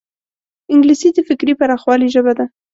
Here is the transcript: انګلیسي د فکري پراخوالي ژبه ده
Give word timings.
انګلیسي 0.73 1.09
د 1.13 1.19
فکري 1.29 1.53
پراخوالي 1.59 2.07
ژبه 2.15 2.33
ده 2.37 2.45